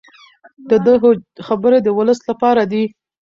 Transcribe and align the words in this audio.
د 0.69 0.71
ده 0.85 0.93
خبرې 1.47 1.79
د 1.83 1.87
ولس 1.97 2.19
لپاره 2.29 2.61
دي. 2.71 2.83